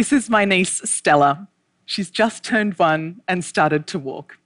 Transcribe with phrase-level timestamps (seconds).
[0.00, 1.46] This is my niece, Stella.
[1.84, 4.38] She's just turned one and started to walk.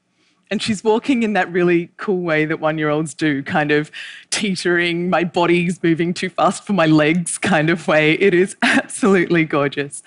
[0.51, 3.93] And she's walking in that really cool way that one year olds do, kind of
[4.31, 8.15] teetering, my body's moving too fast for my legs kind of way.
[8.15, 10.03] It is absolutely gorgeous.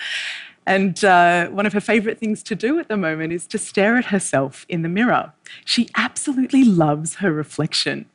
[0.65, 3.95] And uh, one of her favourite things to do at the moment is to stare
[3.95, 5.31] at herself in the mirror.
[5.63, 8.07] She absolutely loves her reflection.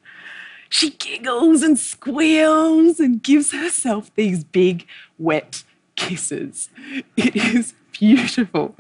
[0.68, 4.86] She giggles and squeals and gives herself these big,
[5.18, 5.64] wet
[5.96, 6.68] kisses.
[7.16, 8.74] It is beautiful.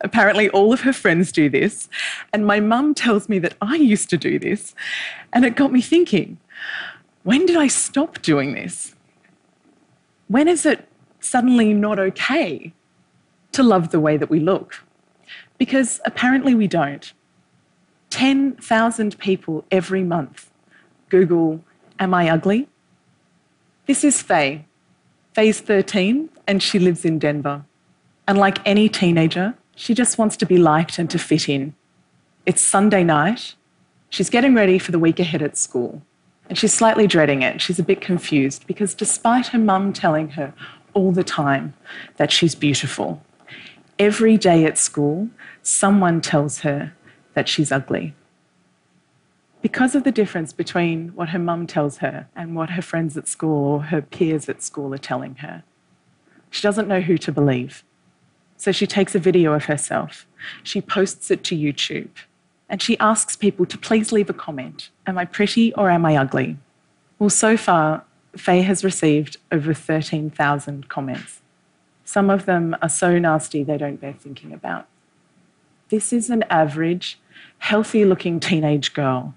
[0.00, 1.88] Apparently, all of her friends do this.
[2.32, 4.74] And my mum tells me that I used to do this.
[5.32, 6.38] And it got me thinking
[7.22, 8.94] when did I stop doing this?
[10.28, 10.88] When is it
[11.20, 12.72] suddenly not okay
[13.52, 14.82] to love the way that we look?
[15.58, 17.12] Because apparently we don't.
[18.10, 20.50] 10,000 people every month
[21.10, 21.62] Google,
[22.00, 22.66] Am I ugly?
[23.86, 24.64] This is Faye.
[25.34, 27.64] Faye's 13 and she lives in Denver.
[28.26, 31.74] And like any teenager, she just wants to be liked and to fit in.
[32.44, 33.54] It's Sunday night.
[34.08, 36.02] She's getting ready for the week ahead at school.
[36.48, 37.60] And she's slightly dreading it.
[37.60, 40.52] She's a bit confused because despite her mum telling her
[40.92, 41.72] all the time
[42.16, 43.22] that she's beautiful,
[43.96, 45.28] every day at school,
[45.62, 46.92] someone tells her
[47.34, 48.12] that she's ugly.
[49.62, 53.28] Because of the difference between what her mum tells her and what her friends at
[53.28, 55.62] school or her peers at school are telling her,
[56.50, 57.84] she doesn't know who to believe.
[58.56, 60.26] So she takes a video of herself,
[60.62, 62.10] she posts it to YouTube,
[62.68, 66.16] and she asks people to please leave a comment Am I pretty or am I
[66.16, 66.58] ugly?
[67.18, 68.04] Well, so far,
[68.36, 71.40] Faye has received over 13,000 comments.
[72.04, 74.86] Some of them are so nasty they don't bear thinking about.
[75.88, 77.18] This is an average,
[77.58, 79.34] healthy looking teenage girl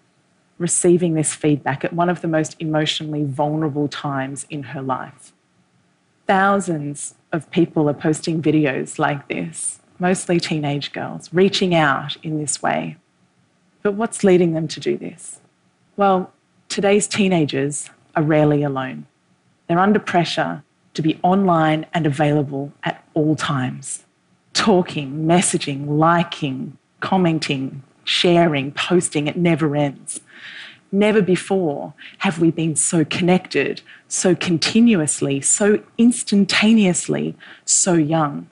[0.57, 5.33] receiving this feedback at one of the most emotionally vulnerable times in her life.
[6.27, 12.61] Thousands of people are posting videos like this, mostly teenage girls, reaching out in this
[12.61, 12.97] way.
[13.81, 15.41] But what's leading them to do this?
[15.97, 16.31] Well,
[16.69, 19.05] today's teenagers are rarely alone.
[19.67, 20.63] They're under pressure
[20.93, 24.05] to be online and available at all times,
[24.53, 30.21] talking, messaging, liking, commenting, sharing, posting, it never ends.
[30.93, 38.47] Never before have we been so connected, so continuously, so instantaneously, so young.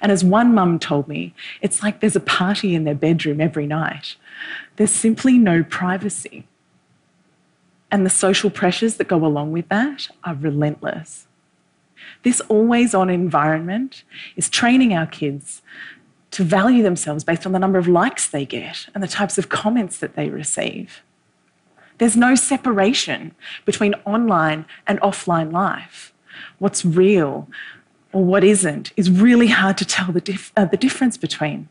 [0.00, 1.32] And as one mum told me,
[1.62, 4.16] it's like there's a party in their bedroom every night.
[4.74, 6.48] There's simply no privacy.
[7.92, 11.28] And the social pressures that go along with that are relentless.
[12.24, 14.02] This always on environment
[14.34, 15.62] is training our kids
[16.32, 19.48] to value themselves based on the number of likes they get and the types of
[19.48, 21.02] comments that they receive.
[21.98, 23.34] There's no separation
[23.64, 26.12] between online and offline life.
[26.58, 27.48] What's real
[28.12, 31.68] or what isn't is really hard to tell the, dif- uh, the difference between.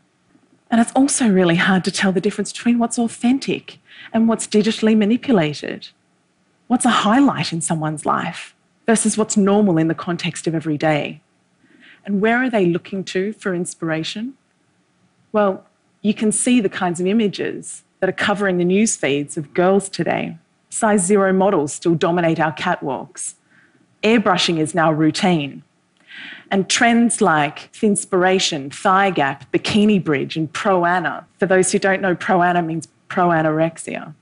[0.70, 3.78] And it's also really hard to tell the difference between what's authentic
[4.12, 5.88] and what's digitally manipulated.
[6.66, 8.54] What's a highlight in someone's life
[8.84, 11.20] versus what's normal in the context of every day?
[12.04, 14.34] And where are they looking to for inspiration?
[15.32, 15.66] Well,
[16.02, 19.88] you can see the kinds of images that are covering the news feeds of girls
[19.88, 20.38] today.
[20.70, 23.34] Size zero models still dominate our catwalks.
[24.02, 25.62] Airbrushing is now routine.
[26.50, 32.00] And trends like Thinspiration, Thigh Gap, Bikini Bridge, and Pro Ana, for those who don't
[32.00, 34.14] know, Pro Ana means pro anorexia.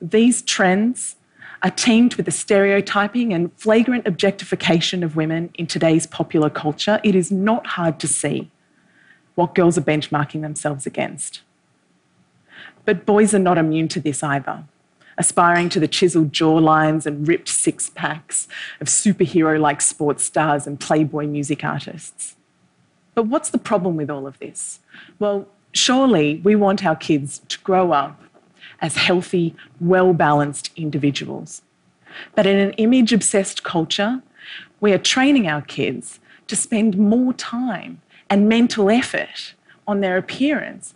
[0.00, 1.16] These trends
[1.62, 7.00] are teamed with the stereotyping and flagrant objectification of women in today's popular culture.
[7.02, 8.50] It is not hard to see
[9.34, 11.42] what girls are benchmarking themselves against.
[12.86, 14.64] But boys are not immune to this either,
[15.18, 18.48] aspiring to the chiseled jawlines and ripped six packs
[18.80, 22.36] of superhero like sports stars and Playboy music artists.
[23.14, 24.80] But what's the problem with all of this?
[25.18, 28.22] Well, surely we want our kids to grow up
[28.80, 31.62] as healthy, well balanced individuals.
[32.34, 34.22] But in an image obsessed culture,
[34.80, 38.00] we are training our kids to spend more time
[38.30, 39.54] and mental effort
[39.88, 40.94] on their appearance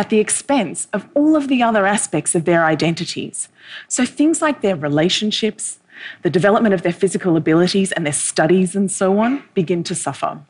[0.00, 3.50] at the expense of all of the other aspects of their identities.
[3.86, 5.78] So things like their relationships,
[6.22, 10.40] the development of their physical abilities, and their studies and so on begin to suffer.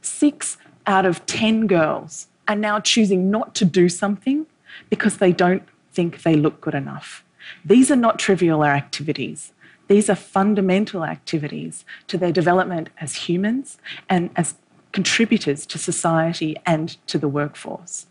[0.00, 0.56] Six
[0.86, 4.46] out of 10 girls are now choosing not to do something
[4.88, 7.26] because they don't think they look good enough.
[7.62, 9.52] These are not trivial activities.
[9.88, 13.76] These are fundamental activities to their development as humans
[14.08, 14.54] and as
[14.92, 18.06] contributors to society and to the workforce.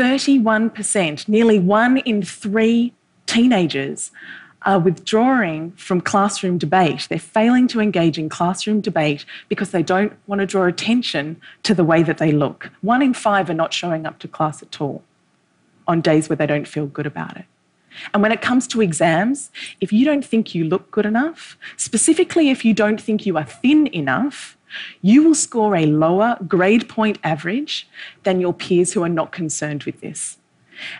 [0.00, 2.94] 31%, nearly one in three
[3.26, 4.10] teenagers,
[4.62, 7.06] are withdrawing from classroom debate.
[7.10, 11.74] They're failing to engage in classroom debate because they don't want to draw attention to
[11.74, 12.70] the way that they look.
[12.80, 15.02] One in five are not showing up to class at all
[15.86, 17.44] on days where they don't feel good about it.
[18.14, 19.50] And when it comes to exams,
[19.82, 23.44] if you don't think you look good enough, specifically if you don't think you are
[23.44, 24.56] thin enough,
[25.02, 27.88] you will score a lower grade point average
[28.22, 30.38] than your peers who are not concerned with this.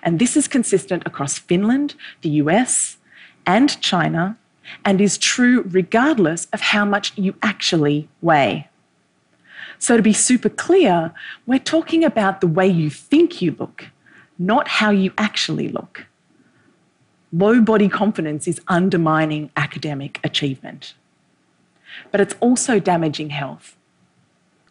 [0.02, 2.99] And this is consistent across Finland, the US,
[3.46, 4.37] and China,
[4.84, 8.69] and is true regardless of how much you actually weigh.
[9.78, 11.12] So, to be super clear,
[11.46, 13.87] we're talking about the way you think you look,
[14.38, 16.06] not how you actually look.
[17.32, 20.94] Low body confidence is undermining academic achievement,
[22.10, 23.76] but it's also damaging health.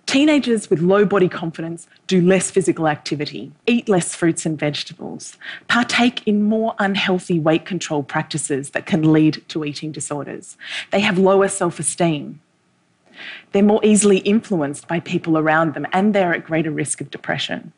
[0.05, 5.37] Teenagers with low body confidence do less physical activity, eat less fruits and vegetables,
[5.67, 10.57] partake in more unhealthy weight control practices that can lead to eating disorders.
[10.91, 12.41] They have lower self esteem.
[13.51, 17.71] They're more easily influenced by people around them and they're at greater risk of depression.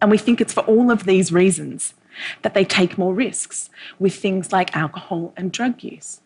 [0.00, 1.92] And we think it's for all of these reasons
[2.40, 6.20] that they take more risks with things like alcohol and drug use,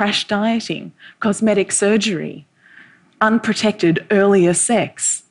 [0.00, 2.46] crash dieting, cosmetic surgery,
[3.20, 5.24] unprotected earlier sex,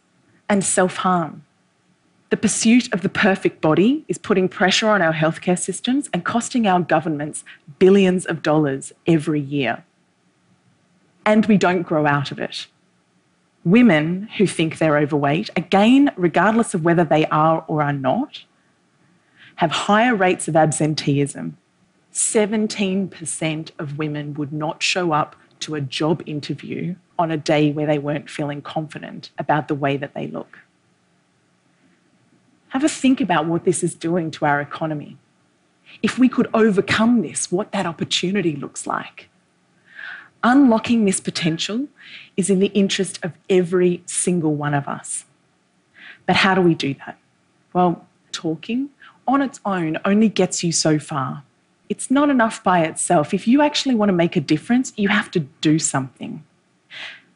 [0.48, 1.44] and self harm.
[2.30, 6.68] The pursuit of the perfect body is putting pressure on our healthcare systems and costing
[6.68, 7.44] our governments
[7.80, 9.84] billions of dollars every year.
[11.26, 12.68] And we don't grow out of it.
[13.66, 18.44] Women who think they're overweight, again, regardless of whether they are or are not,
[19.56, 21.58] have higher rates of absenteeism.
[22.14, 27.86] 17% of women would not show up to a job interview on a day where
[27.86, 30.60] they weren't feeling confident about the way that they look.
[32.70, 35.18] Have a think about what this is doing to our economy.
[36.02, 39.30] If we could overcome this, what that opportunity looks like.
[40.44, 41.88] Unlocking this potential
[42.38, 45.26] is in the interest of every single one of us.
[46.26, 47.18] But how do we do that?
[47.74, 48.90] Well, talking
[49.28, 51.44] on its own only gets you so far.
[51.90, 53.34] It's not enough by itself.
[53.34, 56.44] If you actually want to make a difference, you have to do something.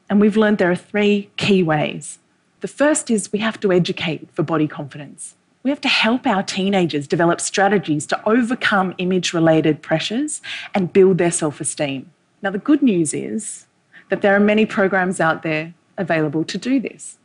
[0.10, 2.20] And we've learned there are three key ways.
[2.62, 5.36] The first is we have to educate for body confidence.
[5.64, 10.42] We have to help our teenagers develop strategies to overcome image related pressures
[10.74, 12.12] and build their self esteem.
[12.42, 13.66] Now, the good news is
[14.10, 17.18] that there are many programs out there available to do this.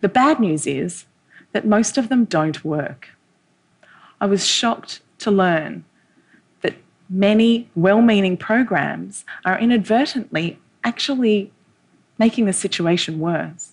[0.00, 1.06] The bad news is
[1.52, 3.10] that most of them don't work.
[4.20, 5.84] I was shocked to learn
[7.10, 11.52] many well meaning programs are inadvertently actually
[12.18, 13.72] making the situation worse.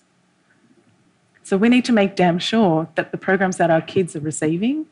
[1.44, 4.86] So we need to make damn sure that the programs that our kids are receiving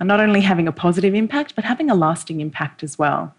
[0.00, 3.34] are not only having a positive impact, but having a lasting impact as well.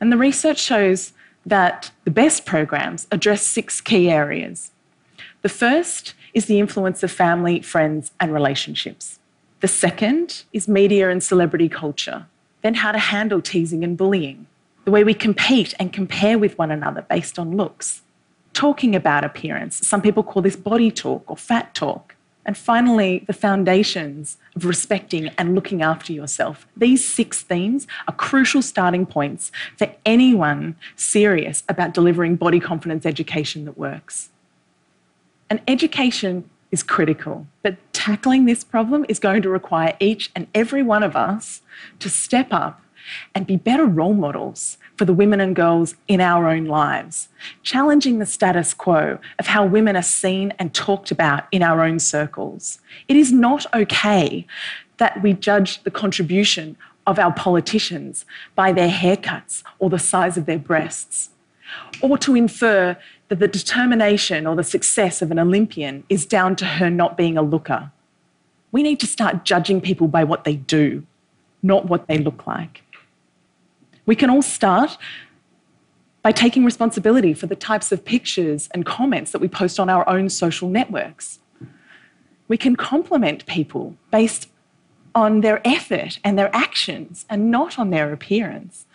[0.00, 1.12] And the research shows
[1.44, 4.72] that the best programs address six key areas.
[5.42, 9.18] The first is the influence of family, friends, and relationships.
[9.60, 12.26] The second is media and celebrity culture.
[12.62, 14.46] Then, how to handle teasing and bullying
[14.84, 18.02] the way we compete and compare with one another based on looks,
[18.52, 19.86] talking about appearance.
[19.86, 22.16] Some people call this body talk or fat talk.
[22.46, 26.66] And finally, the foundations of respecting and looking after yourself.
[26.76, 33.66] These six themes are crucial starting points for anyone serious about delivering body confidence education
[33.66, 34.30] that works.
[35.50, 40.82] And education is critical, but tackling this problem is going to require each and every
[40.82, 41.60] one of us
[41.98, 42.80] to step up
[43.34, 47.28] and be better role models for the women and girls in our own lives,
[47.62, 51.98] challenging the status quo of how women are seen and talked about in our own
[51.98, 52.78] circles.
[53.06, 54.46] It is not okay
[54.96, 60.46] that we judge the contribution of our politicians by their haircuts or the size of
[60.46, 61.28] their breasts,
[62.00, 62.96] or to infer
[63.30, 67.38] that the determination or the success of an Olympian is down to her not being
[67.38, 67.92] a looker.
[68.72, 71.06] We need to start judging people by what they do,
[71.62, 72.82] not what they look like.
[74.04, 74.98] We can all start
[76.22, 80.06] by taking responsibility for the types of pictures and comments that we post on our
[80.08, 81.38] own social networks.
[82.48, 84.48] We can compliment people based
[85.14, 88.86] on their effort and their actions and not on their appearance.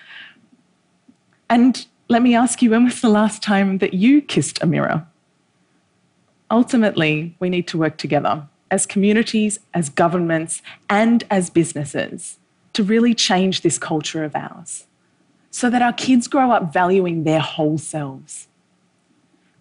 [1.49, 5.07] And let me ask you when was the last time that you kissed a mirror?
[6.51, 12.37] Ultimately, we need to work together as communities, as governments, and as businesses
[12.73, 14.85] to really change this culture of ours
[15.49, 18.47] so that our kids grow up valuing their whole selves,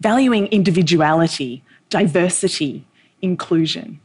[0.01, 2.85] valuing individuality, diversity,
[3.21, 3.99] inclusion.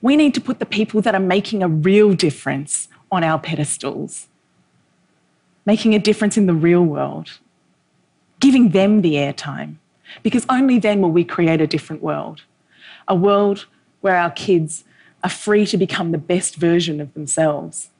[0.00, 4.28] We need to put the people that are making a real difference on our pedestals,
[5.66, 7.38] making a difference in the real world,
[8.40, 9.76] giving them the airtime,
[10.22, 12.42] because only then will we create a different world.
[13.06, 13.66] A world
[14.00, 14.84] where our kids
[15.24, 17.90] are free to become the best version of themselves,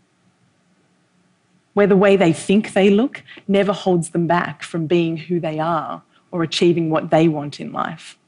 [1.75, 5.59] where the way they think they look never holds them back from being who they
[5.59, 8.19] are or achieving what they want in life.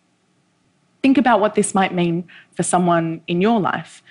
[1.02, 4.02] Think about what this might mean for someone in your life.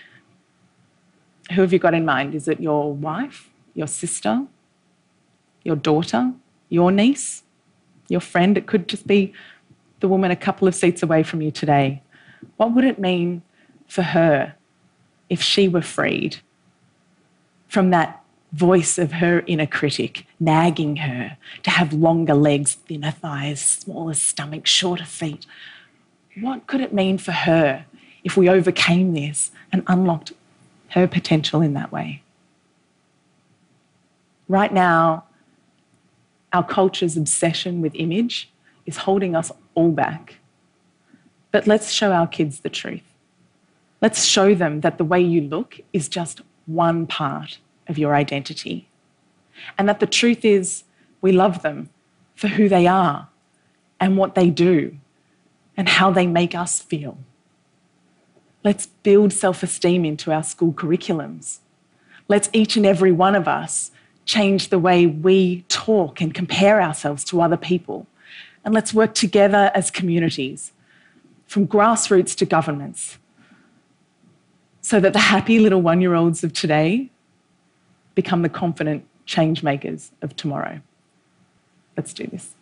[1.53, 2.35] Who have you got in mind?
[2.35, 4.45] Is it your wife, your sister,
[5.63, 6.33] your daughter,
[6.69, 7.43] your niece,
[8.09, 8.57] your friend?
[8.57, 9.33] It could just be
[9.99, 12.01] the woman a couple of seats away from you today.
[12.57, 13.41] What would it mean
[13.87, 14.55] for her
[15.29, 16.37] if she were freed
[17.67, 23.61] from that voice of her inner critic nagging her to have longer legs, thinner thighs,
[23.61, 25.45] smaller stomach, shorter feet?
[26.39, 27.85] What could it mean for her
[28.23, 30.33] if we overcame this and unlocked
[30.89, 32.23] her potential in that way?
[34.47, 35.25] Right now,
[36.53, 38.51] our culture's obsession with image
[38.85, 40.35] is holding us all back.
[41.51, 43.03] But let's show our kids the truth.
[44.01, 48.87] Let's show them that the way you look is just one part of your identity.
[49.77, 50.83] And that the truth is,
[51.21, 51.89] we love them
[52.35, 53.27] for who they are
[53.99, 54.97] and what they do
[55.75, 57.17] and how they make us feel.
[58.63, 61.59] Let's build self esteem into our school curriculums.
[62.27, 63.91] Let's each and every one of us
[64.29, 68.05] change the way we talk and compare ourselves to other people.
[68.63, 70.71] And let's work together as communities,
[71.47, 73.17] from grassroots to governments,
[74.81, 77.09] so that the happy little one year olds of today
[78.13, 80.79] become the confident change makers of tomorrow.
[81.97, 82.53] Let's do this.